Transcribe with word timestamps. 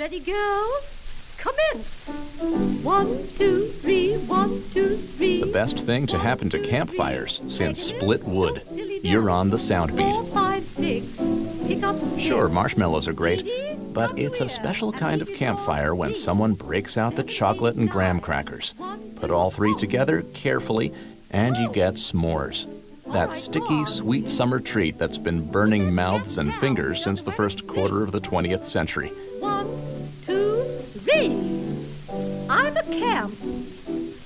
Ready, 0.00 0.20
girls? 0.20 1.36
Come 1.36 1.54
Commence. 1.72 2.82
One, 2.82 3.06
two, 3.36 3.66
three, 3.66 4.14
one, 4.14 4.62
two, 4.72 4.96
three. 4.96 5.42
The 5.42 5.52
best 5.52 5.84
thing 5.84 6.06
to 6.06 6.16
happen 6.16 6.48
to 6.48 6.58
campfires 6.58 7.42
since 7.48 7.82
split 7.82 8.24
wood. 8.24 8.62
You're 9.02 9.28
on 9.28 9.50
the 9.50 9.58
sound 9.58 9.94
beat. 9.94 10.26
five. 10.32 10.66
Pick 10.78 11.82
up 11.82 11.96
Sure, 12.18 12.48
marshmallows 12.48 13.08
are 13.08 13.12
great, 13.12 13.46
but 13.92 14.18
it's 14.18 14.40
a 14.40 14.48
special 14.48 14.90
kind 14.90 15.20
of 15.20 15.34
campfire 15.34 15.94
when 15.94 16.14
someone 16.14 16.54
breaks 16.54 16.96
out 16.96 17.14
the 17.14 17.22
chocolate 17.22 17.76
and 17.76 17.90
graham 17.90 18.20
crackers. 18.20 18.72
Put 19.16 19.30
all 19.30 19.50
three 19.50 19.74
together 19.76 20.22
carefully, 20.32 20.94
and 21.30 21.58
you 21.58 21.70
get 21.70 21.96
s'mores. 21.96 22.66
That 23.12 23.34
sticky, 23.34 23.84
sweet 23.84 24.30
summer 24.30 24.60
treat 24.60 24.96
that's 24.96 25.18
been 25.18 25.50
burning 25.50 25.94
mouths 25.94 26.38
and 26.38 26.54
fingers 26.54 27.04
since 27.04 27.22
the 27.22 27.32
first 27.32 27.66
quarter 27.66 28.02
of 28.02 28.12
the 28.12 28.20
20th 28.20 28.64
century. 28.64 29.12
Three. 31.04 32.46
I'm 32.48 32.76
a 32.76 32.82
camp 32.82 33.32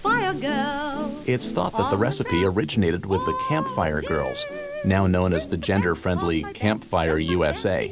fire 0.05 0.34
girl. 0.34 1.23
It's 1.27 1.50
thought 1.50 1.73
that 1.78 1.91
the 1.91 1.97
recipe 1.97 2.45
originated 2.45 3.06
with 3.06 3.24
the 3.24 3.38
Campfire 3.48 4.02
Girls, 4.02 4.45
now 4.84 5.06
known 5.06 5.33
as 5.33 5.48
the 5.48 5.56
gender 5.56 5.95
friendly 5.95 6.45
Campfire 6.52 7.16
USA. 7.19 7.91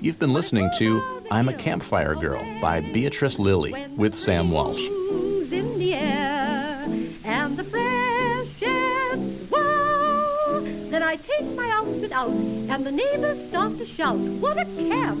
You've 0.00 0.18
been 0.18 0.34
listening 0.34 0.70
to 0.78 1.02
I'm 1.30 1.48
a 1.48 1.54
Campfire 1.54 2.14
Girl 2.14 2.42
by 2.60 2.80
Beatrice 2.80 3.38
Lillie 3.38 3.74
with 3.96 4.14
Sam 4.14 4.50
Walsh. 4.50 4.86
Who's 4.86 5.50
in 5.50 5.78
the 5.78 5.94
air 5.94 6.84
and 7.24 7.56
the 7.56 7.64
freshest 7.64 9.50
wow. 9.50 10.60
Then 10.90 11.02
I 11.02 11.16
take 11.16 11.54
my 11.56 11.70
outfit 11.72 12.12
out 12.12 12.30
and 12.30 12.84
the 12.84 12.92
neighbors 12.92 13.48
start 13.48 13.78
to 13.78 13.86
shout, 13.86 14.18
What 14.18 14.58
a 14.58 14.64
camp! 14.64 15.18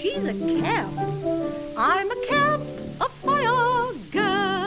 She's 0.00 0.24
a 0.24 0.34
camp. 0.34 1.19
I'm 1.82 2.10
a 2.10 2.26
girl. 2.28 2.58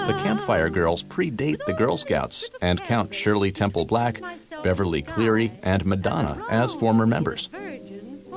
The 0.08 0.20
Campfire 0.24 0.72
Girls 0.72 1.04
predate 1.04 1.64
the 1.66 1.74
Girl 1.74 1.96
Scouts 1.96 2.50
and 2.60 2.84
count 2.84 3.14
Shirley 3.14 3.52
Temple 3.52 3.86
Black, 3.86 4.20
Beverly 4.64 5.04
Cleary, 5.04 5.52
and 5.62 5.86
Madonna 5.86 6.44
as 6.50 6.74
former 6.74 7.06
members. 7.06 7.50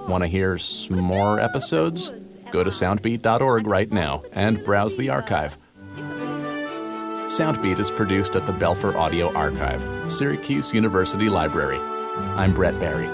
Want 0.06 0.24
to 0.24 0.28
hear 0.28 0.58
some 0.58 1.00
more 1.00 1.40
episodes? 1.40 2.12
Go 2.50 2.62
to 2.62 2.68
soundbeat.org 2.68 3.66
right 3.66 3.90
now 3.90 4.24
and 4.32 4.62
browse 4.62 4.98
the 4.98 5.08
archive. 5.08 5.56
Soundbeat 7.26 7.78
is 7.78 7.90
produced 7.90 8.36
at 8.36 8.44
the 8.44 8.52
Belfer 8.52 8.94
Audio 8.94 9.32
Archive, 9.34 10.12
Syracuse 10.12 10.74
University 10.74 11.30
Library. 11.30 11.78
I'm 12.36 12.52
Brett 12.52 12.78
Barry. 12.78 13.08